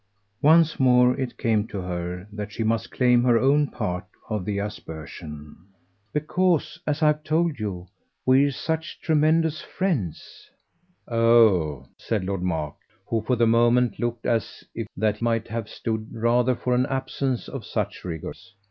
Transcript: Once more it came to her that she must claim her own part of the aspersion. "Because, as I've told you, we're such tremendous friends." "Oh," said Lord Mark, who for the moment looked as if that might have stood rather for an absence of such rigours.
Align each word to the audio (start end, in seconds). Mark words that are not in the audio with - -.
Once 0.41 0.79
more 0.79 1.15
it 1.19 1.37
came 1.37 1.67
to 1.67 1.79
her 1.79 2.27
that 2.33 2.51
she 2.51 2.63
must 2.63 2.89
claim 2.89 3.23
her 3.23 3.37
own 3.37 3.67
part 3.67 4.03
of 4.31 4.45
the 4.45 4.57
aspersion. 4.57 5.55
"Because, 6.11 6.79
as 6.87 7.03
I've 7.03 7.23
told 7.23 7.59
you, 7.59 7.85
we're 8.25 8.49
such 8.49 8.99
tremendous 8.99 9.61
friends." 9.61 10.49
"Oh," 11.07 11.85
said 11.99 12.23
Lord 12.25 12.41
Mark, 12.41 12.77
who 13.05 13.21
for 13.21 13.35
the 13.35 13.45
moment 13.45 13.99
looked 13.99 14.25
as 14.25 14.63
if 14.73 14.87
that 14.97 15.21
might 15.21 15.47
have 15.49 15.69
stood 15.69 16.07
rather 16.11 16.55
for 16.55 16.73
an 16.73 16.87
absence 16.87 17.47
of 17.47 17.63
such 17.63 18.03
rigours. 18.03 18.55